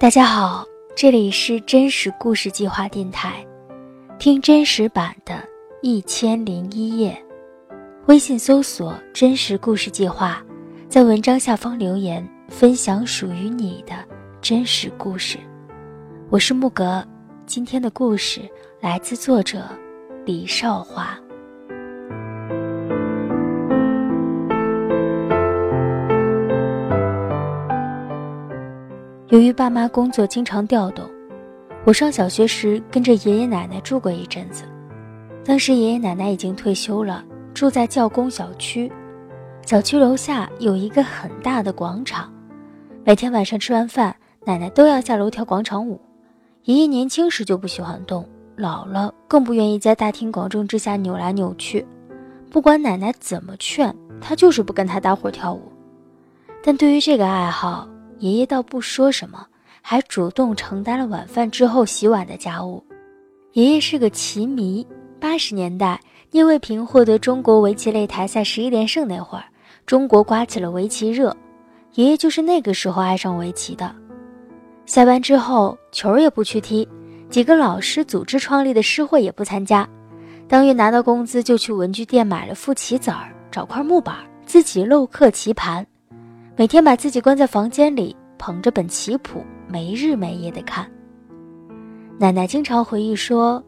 [0.00, 0.64] 大家好，
[0.96, 3.46] 这里是真实故事计划电台，
[4.18, 5.34] 听真实版的
[5.82, 7.12] 《一千零一夜》。
[8.06, 10.42] 微信搜索“真实故事计划”，
[10.88, 13.92] 在文章下方留言分享属于你的
[14.40, 15.36] 真实故事。
[16.30, 17.06] 我是木格，
[17.44, 18.40] 今天的故事
[18.80, 19.68] 来自作者
[20.24, 21.14] 李少华。
[29.30, 31.08] 由于爸妈工作经常调动，
[31.84, 34.64] 我上小学时跟着爷爷奶奶住过一阵子。
[35.44, 38.90] 当时爷爷奶奶已经退休了，住在教工小区。
[39.64, 42.28] 小区楼下有一个很大的广场，
[43.04, 46.00] 每天晚上吃完饭，奶奶都要下楼跳广场舞。
[46.64, 51.86] 爷爷年轻时就不喜欢动，老了更不愿意在大庭广众之下扭来扭去。
[52.50, 55.70] 不管奶奶怎么劝，他就是不跟他搭伙跳舞。
[56.64, 57.88] 但对于这个爱好，
[58.20, 59.46] 爷爷倒不说什么，
[59.80, 62.84] 还主动承担了晚饭之后洗碗的家务。
[63.54, 64.86] 爷爷是个棋迷，
[65.18, 65.98] 八十年代
[66.30, 69.44] 聂卫平获得中国围棋擂台赛十一连胜那会儿，
[69.86, 71.34] 中国刮起了围棋热，
[71.94, 73.90] 爷爷就是那个时候爱上围棋的。
[74.84, 76.86] 下班之后，球也不去踢，
[77.30, 79.88] 几个老师组织创立的诗会也不参加，
[80.46, 85.86] 当月拿到工资就去文具店买了副棋子儿，找块木板，自己镂刻棋盘。
[86.60, 90.86] 每天把自己关在房间里，捧着本棋谱，没日没夜的看。
[92.18, 93.64] 奶奶经常回忆说：“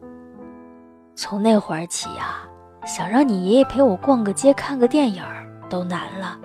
[1.17, 2.47] 从那会儿起呀，
[2.85, 5.23] 想让你爷爷陪我逛个街、看个电影
[5.67, 6.39] 都难了。”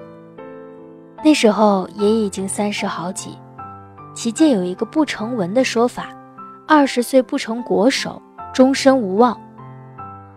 [1.22, 3.36] 那时候爷爷已经三十好几，
[4.14, 6.08] 棋界有一个不成文的说法：
[6.66, 8.22] 二十岁不成国手，
[8.54, 9.38] 终身无望。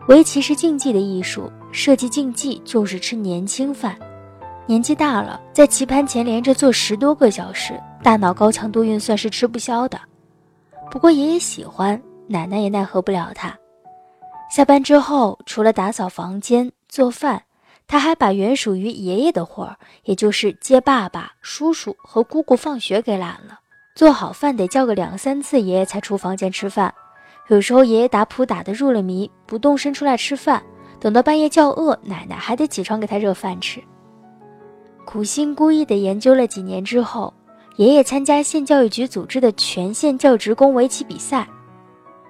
[0.10, 3.96] 围棋是竞技的艺术，设计竞技就是吃年轻饭。
[4.72, 10.00] 年纪大了，在棋盘前连着坐十多个小时，大脑高强度运算是吃不消的。
[10.90, 13.54] 不过爷爷喜欢，奶奶也奈何不了他。
[14.50, 17.44] 下班之后，除了打扫房间、做饭，
[17.86, 23.60] 他还把原属于爷爷的活儿，也就是接爸爸、叔叔和姑姑放学给揽了。
[23.94, 26.94] 做好饭得叫个两三次，爷爷才出房间吃饭。
[27.50, 30.64] 有时候爷爷打扑打的入了迷，不动身出来吃饭，
[30.98, 33.84] 等到半夜叫饿，奶奶还得起床给他热饭吃。
[35.06, 37.34] 苦心孤诣的研究了几年之后，
[37.76, 41.48] 爷爷参加县教育局组织的全县教职工围棋比赛。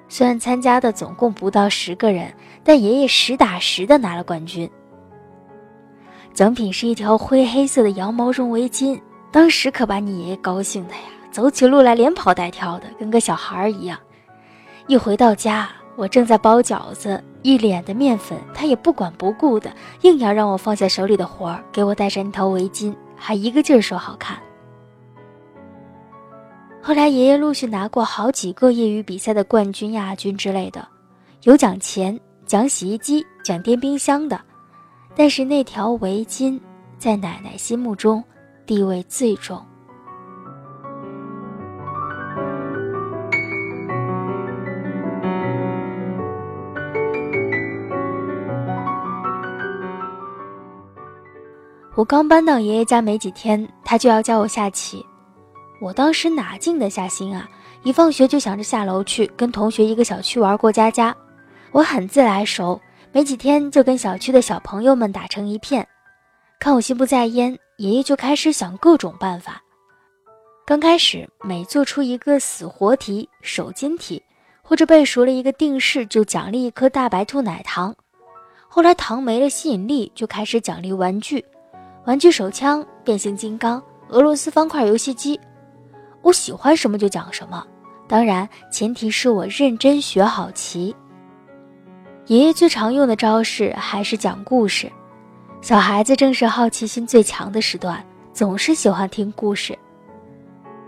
[0.10, 2.34] 虽然参加的总共不到十个人，
[2.64, 4.70] 但爷爷实打实的拿了冠军。
[6.34, 9.00] 奖品是一条灰黑色的羊毛绒围巾，
[9.32, 14.00] 当时可把你爷爷高兴的呀，走起路来连跑带跳的，跟个小孩一样。
[14.88, 17.24] 一回到家，我正在包饺子。
[17.44, 24.38] 一脸的面粉，他也不管不顾的，硬要让我放下手里的活儿，给我戴上一条围巾，还一个劲儿说好看。
[26.84, 30.88] 后来爷爷陆续拿过好几个业余比赛的冠军、亚军之类的，
[31.42, 34.40] 有奖钱、奖洗衣机、奖电冰箱的，
[35.16, 36.60] 但是那条围巾
[37.00, 38.24] 在奶奶心目中
[38.68, 39.60] 地位最重。
[51.96, 55.06] 我刚搬到爷爷家没几天，他就要教我下棋。
[55.82, 57.50] 我当时哪静得下心啊！
[57.84, 61.16] 一放学就想着下楼去跟同学一个小区玩过家家。
[61.72, 62.80] 我很自来熟，
[63.12, 65.86] 没几天就跟小区的小朋友们打成一片。
[66.60, 69.62] 看我心不在焉，爷爷就开始想各种办法。
[70.66, 74.22] 刚开始每做出一个死活题、手筋题，
[74.62, 77.94] 或者背熟了一个定式，就奖励一颗大白兔奶糖。
[78.70, 81.44] 后来糖没了吸引力，就开始奖励玩具。
[82.06, 85.40] 玩具手枪、变形金刚、俄罗斯方块游戏机，
[86.22, 87.66] 我喜欢什么就讲什么。
[88.08, 90.96] 当然，前提是我认真学好棋。
[92.28, 94.92] 爷爷最常用的招式还是讲故事。
[95.62, 98.04] 小孩子正是好奇心最强的时段，
[98.34, 99.78] 总是喜欢听故事。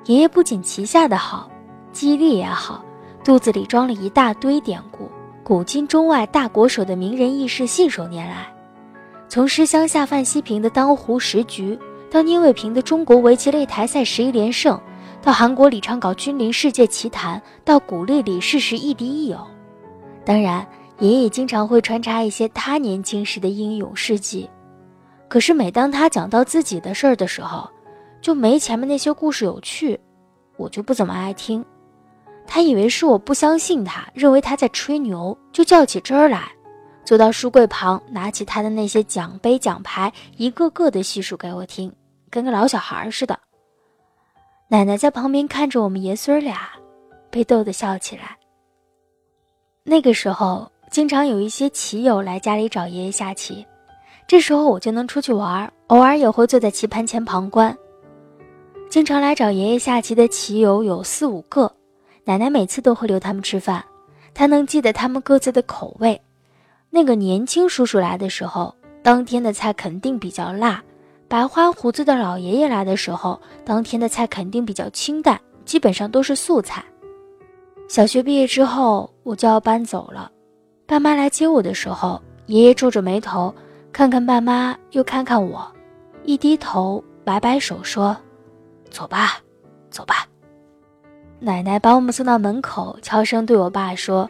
[0.06, 1.50] 爷爷不仅棋下的好，
[1.92, 2.84] 记忆力也好，
[3.24, 5.10] 肚子里装了一大堆典故，
[5.44, 8.53] 古今中外大国手的名人轶事信手拈来。
[9.34, 11.76] 从诗乡下范西平的当湖十局，
[12.12, 14.80] 到聂卫平的中国围棋擂台赛十一连胜，
[15.24, 19.40] 到韩国李昌镐君临世界棋坛，到鼓励李世石亦敌亦友。
[20.24, 20.64] 当然，
[21.00, 24.48] 爷爷也经常会穿插一些他年轻时的英勇事迹。
[25.28, 27.68] 可是每当他讲到自己的事儿的时候，
[28.22, 30.00] 就没前面那些故事有趣，
[30.58, 31.66] 我就不怎么爱听。
[32.46, 36.52] 他以为是我不相信他，认为他在吹牛，就较起真儿来。
[37.04, 41.92] 走到书柜旁，拿起他的那些奖杯奖牌，一个个的细数给我听，
[42.30, 43.38] 跟个老小孩似的。
[44.70, 46.70] 奶奶在旁边看着我们爷孙俩，
[47.30, 48.38] 被逗得笑起来。
[49.84, 53.66] 那个时候，经常有一些棋友来家里找爷爷下棋，
[54.26, 57.78] 这时候我就能出去玩，偶尔也会坐在棋盘前旁观。
[58.90, 61.70] 经常来找爷爷下棋的棋友有四五个，
[62.24, 63.84] 奶奶每次都会留他们吃饭，
[64.34, 66.20] 她能记得他们各自的口味。
[66.95, 70.80] 那个年轻叔叔来的时候，当天的菜肯定比较辣；
[71.28, 76.86] 白花胡子的老爷爷来的时候，当天的菜肯定比较清淡，基本上都是素菜。
[77.88, 80.31] 小学毕业之后，我就要搬走了。
[80.86, 83.51] 爸妈来接我的时候，爷爷皱着眉头，
[83.92, 85.68] 看看爸妈，又看看我，
[86.25, 88.16] 一低头，摆摆手说。
[88.92, 89.39] 走吧，
[89.89, 90.28] 走吧。
[91.39, 94.30] 奶奶把我们送到门口，悄声对我爸说：“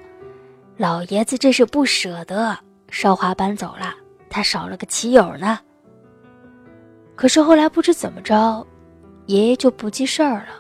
[0.77, 2.57] 老爷子这是不舍得
[2.89, 3.93] 少华搬走了，
[4.29, 5.59] 他少了个棋友呢。”
[7.15, 8.65] 可是后来不知怎么着，
[9.27, 10.55] 爷爷就不记事儿了，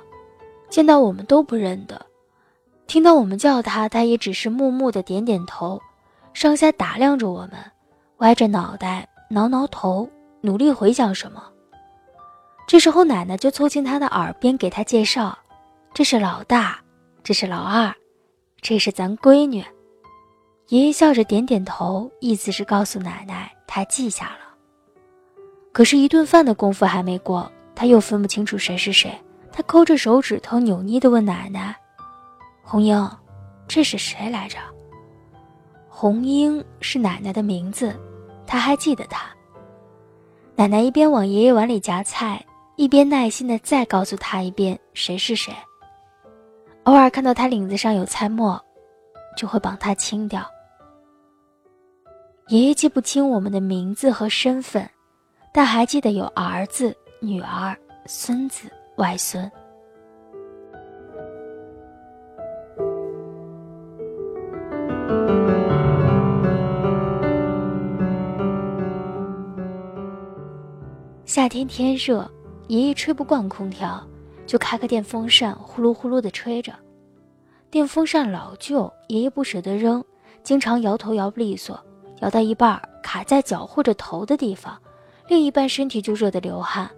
[0.69, 1.99] 见到我们都不认得，
[2.85, 5.81] 听到我们叫他，他也只是木木的点点头，
[6.33, 7.53] 上下打量着我们，
[8.17, 10.07] 歪着脑袋挠挠头，
[10.41, 11.43] 努力回想什么。
[12.67, 15.37] 这时候，奶奶就凑近他的耳边给他介绍
[15.91, 16.79] ：“这是老大，
[17.23, 17.93] 这是老二，
[18.61, 19.63] 这是咱闺女。”
[20.73, 24.57] 爷爷笑着点点头，意思是告诉奶奶他记下了。
[25.71, 29.15] 可是，一顿饭的功夫还没过，他又分不清楚谁是谁。
[29.51, 31.75] 他抠着手指头，扭捏地问奶奶
[32.65, 33.07] ：“红英，
[33.67, 34.57] 这是谁来着？”
[35.87, 37.95] 红英是奶奶的名字，
[38.47, 39.27] 他还记得她。
[40.55, 42.43] 奶奶一边往爷爷碗里夹菜。
[42.77, 45.53] 一边耐心的再告诉他一遍谁是谁。
[46.85, 48.59] 偶尔看到他领子上有菜沫，
[49.37, 50.43] 就会帮他清掉。
[52.49, 54.87] 爷爷记不清我们的名字和身份，
[55.53, 57.75] 但还记得有儿子、女儿、
[58.05, 59.49] 孙子、外孙。
[71.25, 72.29] 夏天天热。
[72.69, 74.01] 爷爷吹不惯空调，
[74.45, 76.73] 就开个电风扇，呼噜呼噜地吹着。
[77.69, 80.03] 电风扇老旧，爷爷不舍得扔，
[80.43, 81.77] 经常摇头摇不利索，
[82.23, 84.79] 摇到一半卡在脚或者头的地方，
[85.27, 86.89] 另一半身体就热得流汗。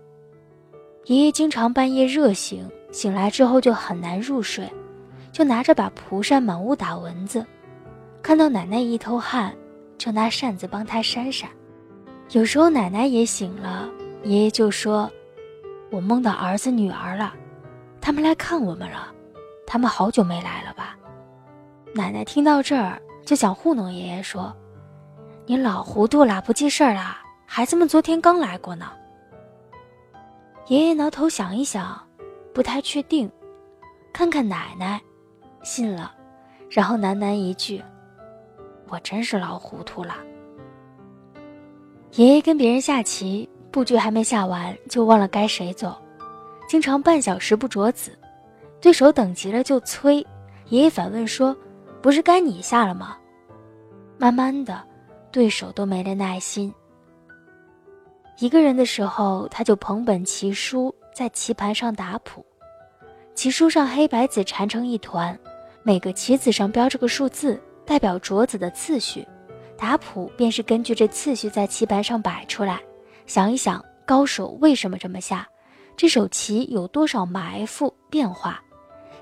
[1.05, 4.71] 爷爷经常半夜热醒，醒来之后就很难入睡，
[5.31, 7.43] 就拿着把蒲扇满屋打蚊子。
[8.21, 9.51] 看到奶奶一头汗，
[9.97, 11.49] 就拿扇子帮她扇扇。
[12.29, 13.89] 有时候奶奶也醒了，
[14.23, 15.11] 爷爷就说。
[15.91, 17.33] 我梦到儿子女儿了，
[18.01, 19.11] 他们来看我们了，
[19.65, 20.95] 他们好久没来了吧？
[21.93, 24.53] 奶奶听到这儿就想糊弄爷爷说
[25.45, 27.17] ：“你老糊涂了，不记事儿了。
[27.45, 28.91] 孩子们昨天刚来过呢。”
[30.67, 32.01] 爷爷挠头想一想，
[32.53, 33.31] 不太确定，
[34.11, 34.99] 看看奶奶，
[35.63, 36.11] 信了，
[36.69, 37.83] 然后喃喃一句
[38.89, 40.15] ：“我真是老糊涂了。”
[42.13, 43.49] 爷爷跟别人下棋。
[43.71, 46.01] 布局还没下完，就忘了该谁走，
[46.65, 48.17] 经常半小时不着子，
[48.79, 50.25] 对手等急了就催。
[50.69, 51.53] 爷爷反问说
[52.01, 53.17] ：“不是该你下了吗？”
[54.17, 54.81] 慢慢的，
[55.35, 56.73] 对手都没了耐心。
[58.39, 62.45] 一个人的时候，他就捧本棋书在棋盘上打谱，
[63.33, 65.37] 棋书上黑白子缠成一团，
[65.83, 69.27] 每个棋子上标着个数字，代表着子的次序，
[69.77, 72.79] 打谱便是根据这次序在棋盘上摆出来。
[73.25, 75.45] 想一想，高手为什么这么下？
[75.97, 78.63] 这手棋有多少埋伏变化？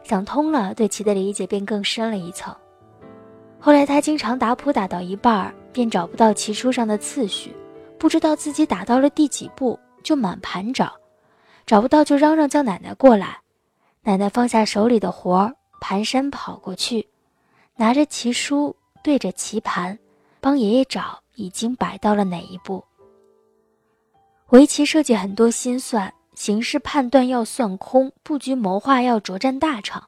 [0.04, 2.56] 想通了，对棋的理解便更深了一层。
[3.66, 7.56] 后来他经常打谱打到一半儿，便找不到棋书上的次序，
[7.98, 10.92] 不知道自己打到了第几步，就满盘找，
[11.66, 13.40] 找不到就嚷嚷叫奶奶过来。
[14.02, 17.08] 奶奶放下手里的活儿，蹒跚跑过去，
[17.78, 19.98] 拿着棋书对着棋盘，
[20.42, 22.84] 帮爷爷找已经摆到了哪一步。
[24.50, 30.04] 围棋设计很多心算，形势判断要算空，布局谋划要着战大场，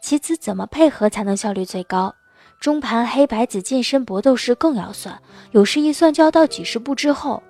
[0.00, 2.14] 棋子怎么配合才能效率最高？
[2.60, 5.18] 中盘黑白子近身搏斗时更要算，
[5.52, 7.42] 有时一算就要到几十步之后。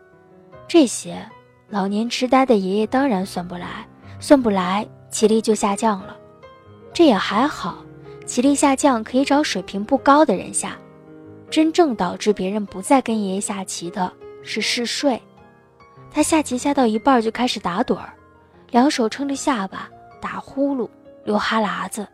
[0.68, 1.28] 这些
[1.68, 3.84] 老年痴呆的爷爷当然算不来，
[4.20, 6.16] 算不来，棋力就下降了。
[6.92, 7.84] 这也还好，
[8.24, 10.78] 棋力下降可以找水平不高的人下。
[11.50, 14.12] 真正导致别人不再跟爷爷下棋的
[14.44, 15.20] 是嗜睡。
[16.12, 18.14] 他下棋下到一半就开始打盹儿，
[18.70, 19.90] 两手撑着下巴
[20.20, 20.88] 打呼噜、
[21.24, 22.06] 流哈喇子。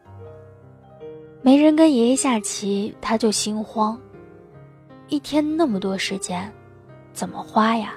[1.46, 3.96] 没人跟爷爷下棋，他就心慌。
[5.06, 6.52] 一天那么多时间，
[7.12, 7.96] 怎么花呀？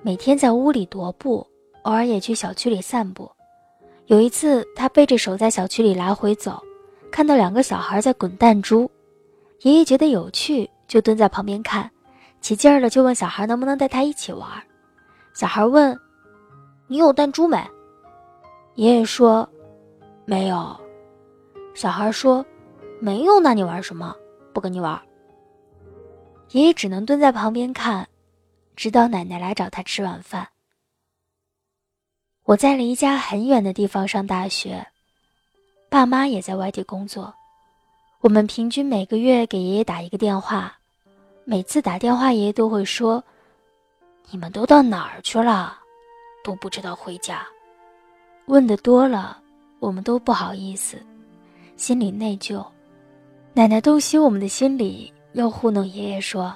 [0.00, 1.46] 每天在屋里踱步，
[1.82, 3.30] 偶尔也去小区里散步。
[4.06, 6.58] 有一次，他背着手在小区里来回走，
[7.10, 8.90] 看到两个小孩在滚弹珠，
[9.60, 11.90] 爷爷觉得有趣，就蹲在旁边看，
[12.40, 14.48] 起劲儿了就问小孩能不能带他一起玩。
[15.34, 15.94] 小孩问
[16.88, 17.62] ：“你有弹珠没？”
[18.76, 19.46] 爷爷说
[20.24, 20.74] ：“没有。”
[21.80, 22.44] 小孩说
[23.00, 24.14] ：“没有，那你玩什么？
[24.52, 25.00] 不跟你玩。”
[26.52, 28.06] 爷爷只能蹲在旁边看，
[28.76, 30.46] 直到奶奶来找他吃晚饭。
[32.44, 34.86] 我在离家很远的地方上大学，
[35.88, 37.32] 爸妈也在外地工作。
[38.20, 40.76] 我们平均每个月给爷爷打一个电话，
[41.46, 43.24] 每次打电话，爷爷都会说
[44.30, 45.78] ：“你们都到哪儿去了？
[46.44, 47.42] 都不知道回家。”
[48.44, 49.40] 问的多了，
[49.78, 51.02] 我们都不好意思，
[51.80, 52.62] 心里内疚。
[53.54, 56.54] 奶奶洞悉我们的心理，又糊弄爷爷说：“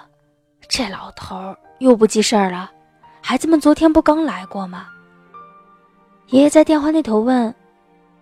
[0.68, 1.34] 这老头
[1.78, 2.70] 又不记事儿了，
[3.22, 4.86] 孩子们昨天不刚来过吗？”
[6.28, 7.52] 爷爷在电话那头问：“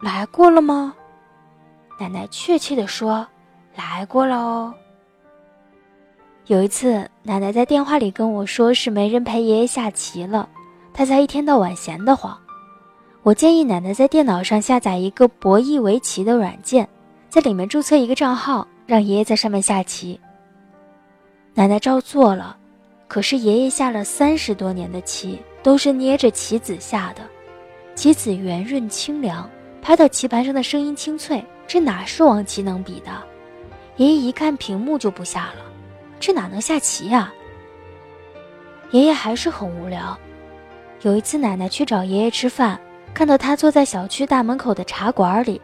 [0.00, 0.94] 来过了吗？”
[1.98, 3.26] 奶奶确切的说
[3.74, 4.72] ：“来过了哦。”
[6.46, 10.48] 有一次，奶奶在电话里跟我说是没人陪爷爷下棋了，
[10.94, 12.40] 她才一天到晚闲得慌。
[13.24, 16.88] 我建议奶奶在电脑上下载一个博弈围棋的软件，
[17.28, 20.18] 在里面注册一个账号，让爷爷在上面下棋。
[21.54, 22.56] 奶奶照做了，
[23.06, 27.22] 可是爷爷下了三十多年的棋，都是捏着棋子下的。
[27.94, 29.48] 棋子圆润清凉，
[29.80, 33.22] 拍到棋盘上的声音清脆，这哪是王棋能比的？
[33.98, 35.62] 爷爷一看屏幕就不下了，
[36.18, 37.32] 这哪能下棋呀？
[38.90, 40.18] 爷爷还是很无聊。
[41.02, 42.80] 有一次，奶奶去找爷爷吃饭，
[43.14, 45.60] 看到他坐在小区大门口的茶馆里，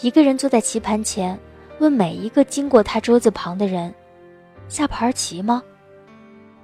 [0.00, 1.38] 一个人坐在棋盘前，
[1.78, 3.92] 问每一个经过他桌子旁的人
[4.68, 5.62] ：“下盘棋吗？”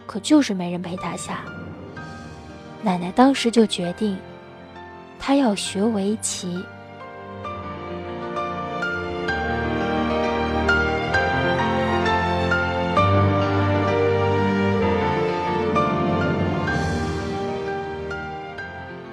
[0.07, 1.41] 可就是没人陪他下。
[2.83, 4.17] 奶奶当时就决定。
[5.19, 6.63] 他要学围棋。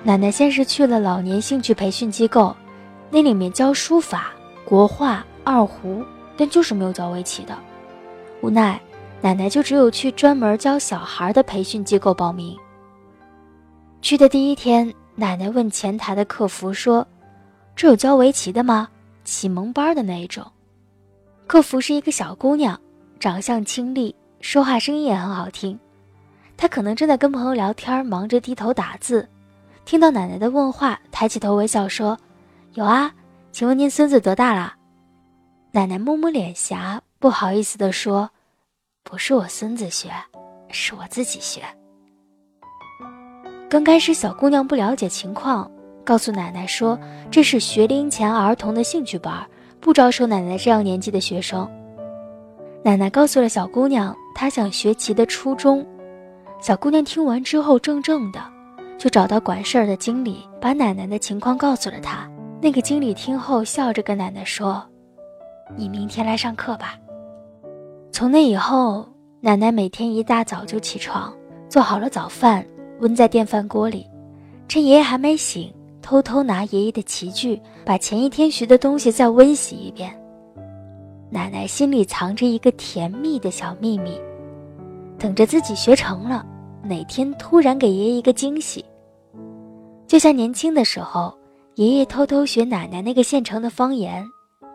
[0.04, 2.56] 奶奶先是去了老年兴趣培训机构，
[3.10, 4.34] 那里面教书法、
[4.66, 6.04] 国画、二胡，
[6.36, 7.58] 但就是没有教围棋的。
[8.42, 8.80] 无奈，
[9.22, 12.58] 奶奶就只有去专门教小孩的培训机构报名。
[14.02, 14.94] 去的第一天。
[15.16, 17.08] 奶奶问前台的客服说
[17.78, 18.90] ：“这有教围棋的吗？
[19.24, 20.44] 启蒙班的那一种。”
[21.46, 22.76] 客服是一个小姑娘，
[23.20, 25.80] 长相清丽，说话声音也很好听。
[26.58, 29.30] 她可能正在跟朋友聊天，忙着低头打字。
[29.86, 32.18] 听到奶奶的问话，抬起头微笑说
[32.74, 33.14] ：“有啊，
[33.52, 34.74] 请问您孙子多大了？”
[35.72, 38.30] 奶奶摸摸脸颊，不好意思地说
[39.04, 40.10] ：“不是我孙子学，
[40.70, 41.62] 是我自己学。”
[43.70, 45.70] 刚开始，小姑娘不了解情况，
[46.06, 46.98] 告诉奶奶说
[47.32, 49.46] 这是学龄前儿童的兴趣班，
[49.80, 51.70] 不招收奶奶这样年纪的学生。
[52.84, 55.86] 奶奶告诉了小姑娘她想学棋的初衷。
[56.62, 58.40] 小姑娘听完之后怔怔的，
[58.98, 62.30] 就找到管事儿的经理，把奶奶的情况告诉了他。
[62.62, 64.82] 那个经理听后笑着跟奶奶说
[65.76, 66.98] ：“你明天来上课吧。”
[68.12, 69.06] 从那以后，
[69.42, 71.34] 奶奶每天一大早就起床，
[71.68, 72.66] 做好了早饭。
[73.00, 74.08] 温在电饭锅里，
[74.70, 80.18] 趁爷爷还没醒，偷偷拿爷爷的棋具，把前一天学的东西再温习一遍。
[81.30, 84.22] 奶奶心里藏着一个甜蜜的小秘密，
[85.18, 86.46] 等着自己学成了，
[86.84, 88.84] 哪天突然给爷爷一个惊喜。
[90.06, 91.36] 就像年轻的时候，
[91.76, 94.24] 爷爷偷偷学奶奶那个县城的方言，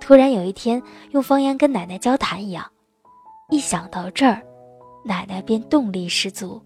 [0.00, 2.64] 突然有一天用方言跟奶奶交谈一样。
[3.50, 4.42] 一想到这儿，
[5.04, 6.60] 奶奶便动力十足。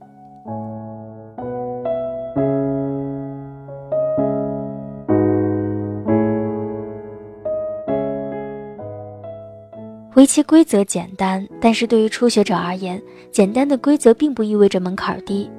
[10.22, 13.02] 围棋规则简单，但是对于初学者而言，
[13.32, 15.50] 简单的规则并不意味着门槛低。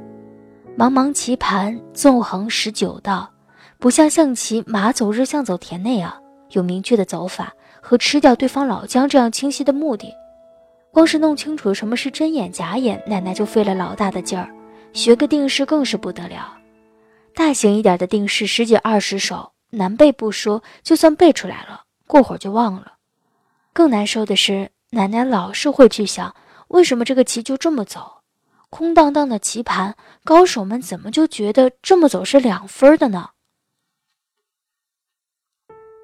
[0.77, 3.29] 茫茫棋盘，纵横十九道，
[3.77, 6.17] 不像象棋马走日，象走田那样
[6.51, 7.51] 有明确的走法
[7.81, 10.13] 和吃掉对方老将这样清晰的目的。
[10.93, 14.49] 光是弄清楚什么是真眼假眼，奶奶就费了老大的劲儿。
[14.93, 16.57] 学个定式更是不得了，
[17.35, 22.92] 大型一点的定式十几二十手，难背不说，就算背出来了，过会儿就忘了。
[23.73, 26.33] 更难受的是，奶奶老是会去想，
[26.67, 28.21] 为什么这个棋就这么走？
[28.69, 33.29] 空荡荡的棋盘，高手们怎么就觉得这么走是两分的呢？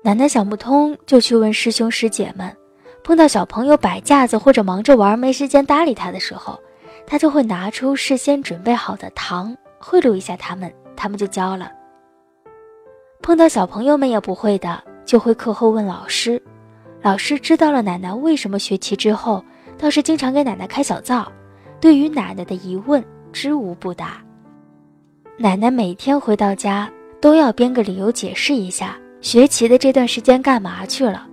[0.04, 2.56] 奶奶想不通，就去问师兄师姐们。
[3.04, 6.60] 碰到小朋友摆架子或者忙着玩没时间搭理他的时候，
[7.08, 11.72] 他就会拿出事先准备好的糖贿赂一下他们，他们就教了。
[13.22, 16.42] 碰到小朋友们也不会的，就会课后问老师。
[17.02, 19.44] 老师知道了奶奶为什么学棋之后，
[19.78, 21.32] 倒是经常给奶奶开小灶，
[21.80, 24.22] 对于奶奶的疑问知无不答。
[25.38, 26.92] 奶奶每天回到家
[27.22, 31.26] 都要编个理由解释一下学棋的这段时间干嘛去了，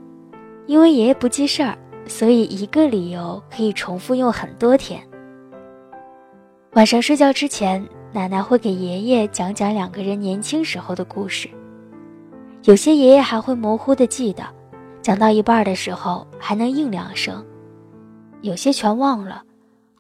[0.67, 5.03] 因为爷爷不记事儿，所以一个理由可以重复用很多天。
[6.75, 11.51] 晚上睡觉之前，奶奶会给爷爷讲讲两个人年轻时候的故事，
[12.63, 14.45] 有些爷爷还会模糊的记得。
[15.07, 17.47] 讲到一半的时候还能应两声，
[18.43, 19.41] 有些全忘了，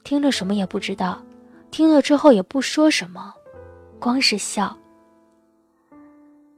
[0.02, 1.22] 听着什么也不知道，
[1.70, 3.32] 听了之后也不说什么，
[4.00, 4.76] 光是笑。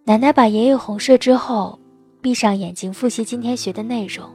[0.05, 1.78] 奶奶把爷爷哄睡之后，
[2.23, 4.26] 闭上眼睛复习今天学的内容，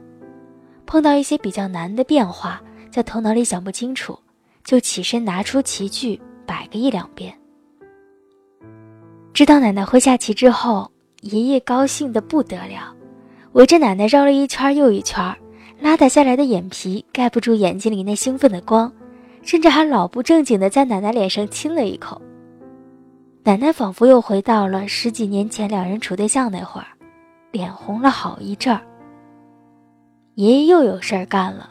[0.86, 4.16] 碰到一些比较难的变化，在头脑里想不清楚，
[4.62, 7.36] 就起身拿出棋具摆个一两遍。
[9.32, 10.88] 知道奶奶会下棋之后，
[11.22, 12.94] 爷爷高兴的不得了。
[13.54, 15.32] 围着奶奶绕了一圈又一圈，
[15.78, 18.92] 拉打下来的眼皮盖不住眼睛里那兴奋的光，
[19.42, 22.20] 甚至还老不正经的在奶奶脸上亲了一口。
[23.44, 26.86] 奶奶仿佛又回到了十几年前两人处对象那会儿，
[27.52, 28.80] 脸红了好一阵儿。
[30.34, 31.70] 爷爷又有事儿干了，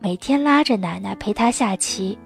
[0.00, 2.18] 每天拉着奶奶陪他下棋。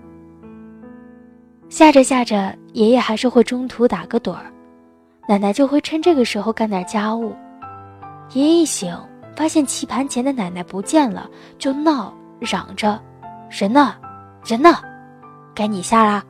[1.68, 4.50] 下着下着，爷爷还是会中途打个盹儿，
[5.28, 7.34] 奶奶就会趁这个时候干点家务。
[8.30, 8.96] 爷爷一醒，
[9.36, 11.28] 发现棋盘前的奶奶不见了，
[11.58, 13.00] 就闹，嚷着
[13.48, 13.94] ：“人呢？
[14.44, 14.76] 人呢？
[15.54, 16.22] 该你下啦！”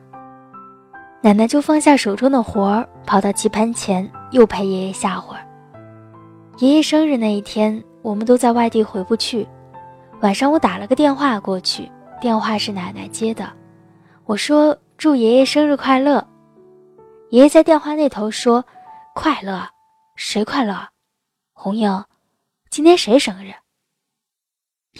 [1.21, 5.41] 奶奶就放下手中的活儿，跑到棋盘前，又陪爷爷下会儿。
[6.59, 9.47] 爷爷生日那一天，我们都在外地回不去。
[10.21, 13.51] 晚上我打了个电话过去，电话是奶奶接的。
[14.25, 16.25] 我说：“祝爷爷生日快乐。”
[17.31, 18.63] 爷爷在电话那头说
[19.13, 19.67] ：“快乐？
[20.15, 20.75] 谁快乐？”
[21.59, 22.05] 红英，
[22.69, 23.51] 今天谁生日？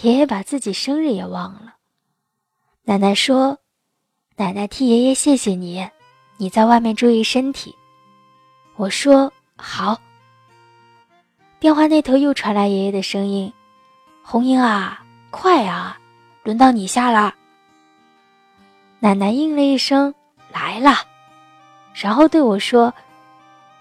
[0.02, 1.76] 爷爷把自己生日也忘了。
[2.82, 3.56] 奶奶说
[4.34, 5.88] ：“奶奶替爷爷谢谢你，
[6.36, 7.72] 你在外面注意身体。”
[8.74, 10.00] 我说：“好。”
[11.60, 13.52] 电话那头又传来爷爷的声音
[14.24, 15.96] ：“红英啊，快啊，
[16.42, 17.36] 轮到你下了。”
[18.98, 20.12] 奶奶应了一声
[20.52, 21.06] ：“来了。”
[21.94, 22.92] 然后对我说：“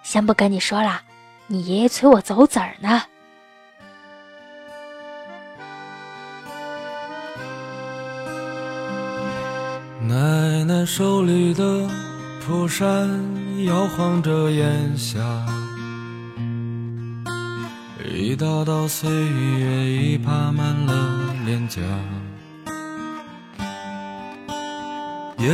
[0.03, 1.01] 先不跟你说了。”
[1.49, 3.03] 你爷爷催我走子儿呢。
[10.01, 11.87] 奶奶手里的
[12.45, 13.09] 蒲扇
[13.65, 15.19] 摇晃着烟霞，
[18.13, 21.81] 一道道岁月已爬满了脸颊。
[25.37, 25.47] 爷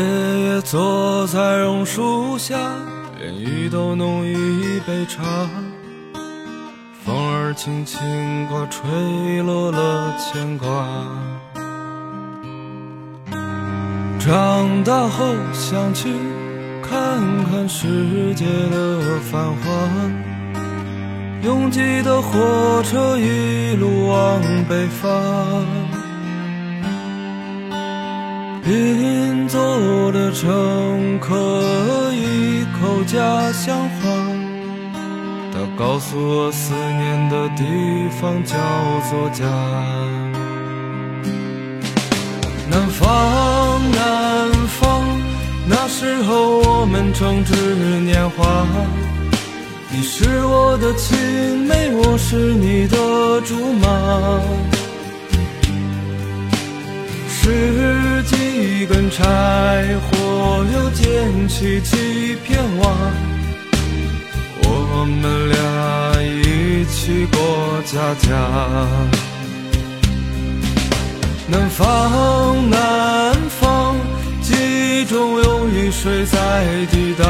[0.46, 2.58] 爷坐在榕树下，
[3.20, 5.24] 连雨都弄一杯茶。
[7.56, 10.68] 轻轻刮，吹落了牵挂。
[14.20, 16.10] 长大后想去
[16.82, 19.70] 看看世界的繁华，
[21.44, 25.66] 拥挤的火车一路往北方，
[28.64, 31.36] 邻座的乘客
[32.14, 34.33] 一口家乡话。
[35.86, 38.56] 告诉我，思念的地方叫
[39.10, 39.44] 做家。
[42.72, 45.04] 南方，南方，
[45.68, 47.54] 那时候我们正值
[48.00, 48.66] 年华。
[49.92, 54.40] 你是我的青梅，我是你的竹马。
[57.28, 59.20] 拾几根柴
[60.00, 62.96] 火，又捡起几片瓦。
[64.96, 65.58] 我们俩
[66.22, 68.30] 一起过家家，
[71.48, 73.96] 南方南方，
[74.42, 77.26] 记忆中有雨水在滴答。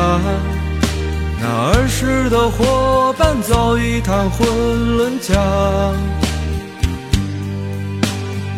[1.40, 5.34] 那儿时的伙伴早已谈婚论嫁，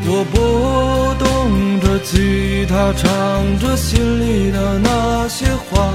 [0.07, 5.93] 我拨动着吉他，唱着心里的那些话。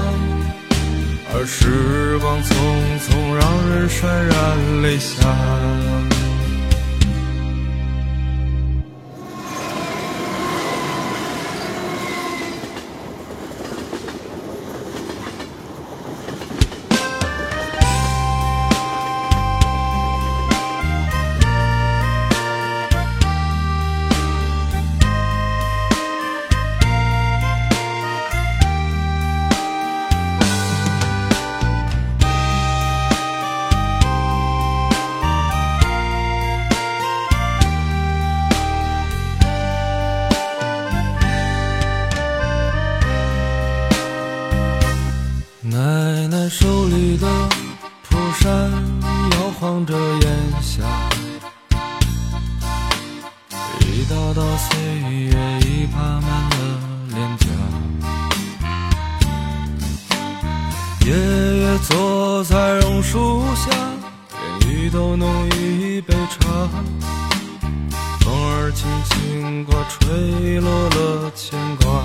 [1.33, 2.49] 而时光匆
[2.99, 6.10] 匆，让人潸然泪下。
[49.81, 50.29] 摇晃着烟
[50.61, 50.83] 霞，
[53.79, 56.57] 一道道岁月已爬满了
[57.09, 57.47] 脸颊。
[61.05, 61.11] 爷
[61.61, 63.71] 爷坐在榕树下，
[64.59, 66.69] 连雨都弄一杯茶，
[68.19, 72.03] 风儿轻轻刮，吹落了牵挂。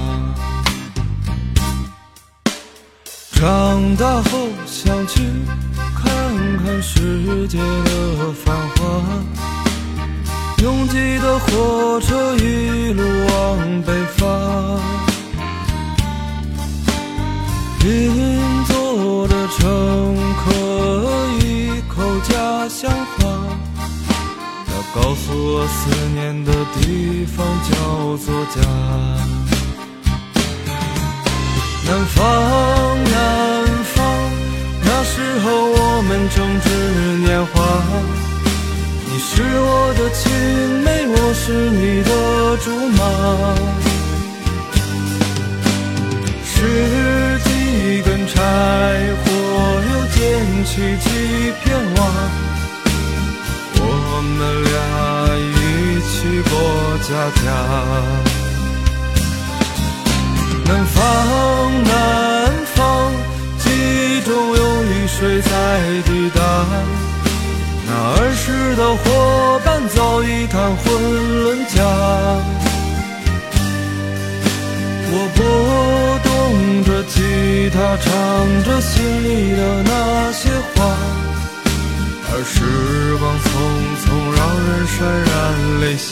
[3.33, 5.21] 长大后想去
[5.97, 6.05] 看
[6.63, 9.03] 看世界的繁华，
[10.63, 14.79] 拥挤的火车一路往北方，
[17.81, 17.85] 邻
[18.67, 20.45] 座的乘客
[21.41, 21.95] 一口
[22.29, 23.25] 家乡话，
[24.67, 25.75] 他告诉我思
[26.15, 28.61] 念的地方叫做家。
[31.89, 32.25] 南方，
[33.05, 33.95] 南方，
[34.83, 35.47] 那时候
[35.99, 36.69] 我们正值
[37.25, 37.55] 年华。
[39.09, 40.31] 你是我的青
[40.85, 42.11] 梅，我是你的
[42.63, 43.01] 竹马。
[46.45, 46.55] 拾
[47.45, 47.49] 几
[48.03, 48.35] 根柴
[49.25, 49.25] 火，
[49.89, 50.21] 又捡
[50.67, 51.09] 起几
[51.65, 51.65] 片
[51.97, 51.99] 瓦，
[53.81, 53.83] 我
[54.37, 54.77] 们俩
[55.41, 55.59] 一
[56.05, 56.15] 起
[56.51, 56.53] 过
[57.09, 57.09] 家
[57.41, 57.45] 家。
[60.67, 61.01] 南方，
[61.85, 62.06] 南方，
[67.89, 69.05] 那儿时的伙
[69.65, 70.85] 伴早已谈婚
[71.45, 71.75] 论嫁。
[75.09, 75.39] 我拨
[76.27, 76.29] 动
[76.85, 78.05] 着吉他，唱
[78.65, 78.95] 着心
[79.25, 80.77] 里的那些话，
[82.33, 82.55] 而时
[83.21, 83.49] 光匆
[84.03, 84.05] 匆，
[84.37, 84.99] 让人潸
[85.31, 85.33] 然
[85.81, 86.11] 泪下。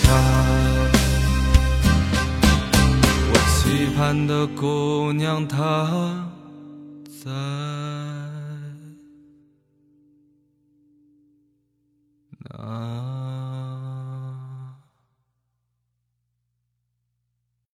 [3.30, 3.58] 我期
[3.96, 5.54] 盼的姑娘，她
[7.24, 7.30] 在
[12.66, 13.03] Uh.